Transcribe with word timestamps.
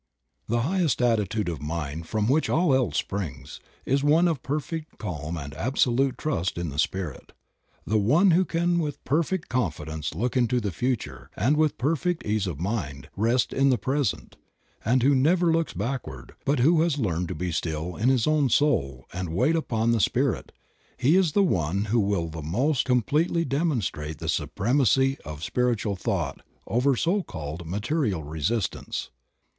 'THE 0.47 0.61
highest 0.61 0.99
attitude 0.99 1.47
of 1.47 1.61
mind, 1.61 2.07
from 2.07 2.27
which 2.27 2.49
all 2.49 2.73
else 2.73 2.97
springs, 2.97 3.59
is 3.85 4.03
one 4.03 4.27
of 4.27 4.41
perfect 4.41 4.97
calm 4.97 5.37
and 5.37 5.53
absolute 5.53 6.17
trust 6.17 6.57
in 6.57 6.69
the 6.69 6.79
Spirit. 6.79 7.33
The 7.85 7.99
one 7.99 8.31
who 8.31 8.43
can 8.43 8.79
with 8.79 9.03
perfect 9.03 9.47
confidence 9.47 10.15
look 10.15 10.35
into 10.35 10.59
the 10.59 10.71
future 10.71 11.29
and 11.35 11.55
with 11.55 11.77
perfect 11.77 12.25
ease 12.25 12.47
of 12.47 12.59
mind 12.59 13.09
rest 13.15 13.53
in 13.53 13.69
the 13.69 13.77
present, 13.77 14.37
and 14.83 15.03
who 15.03 15.13
never 15.13 15.51
looks 15.51 15.73
backward, 15.73 16.33
but 16.45 16.57
who 16.57 16.81
has 16.81 16.97
learned 16.97 17.27
to 17.27 17.35
be 17.35 17.51
still 17.51 17.95
in 17.95 18.09
his 18.09 18.25
own 18.25 18.49
soul 18.49 19.05
and 19.13 19.29
wait 19.29 19.55
upon 19.55 19.91
the 19.91 19.99
Spirit, 20.01 20.51
he 20.97 21.15
is 21.15 21.33
the 21.33 21.43
one 21.43 21.85
who 21.85 21.99
will 21.99 22.27
the 22.27 22.41
most 22.41 22.85
completely 22.85 23.45
demon 23.45 23.81
strate 23.81 24.17
the 24.17 24.27
supremacy 24.27 25.19
of 25.23 25.43
spiritual 25.43 25.95
thought 25.95 26.41
over 26.65 26.89
all 26.89 26.95
so 26.95 27.21
called 27.21 27.67
material 27.67 28.23
resistance. 28.23 29.11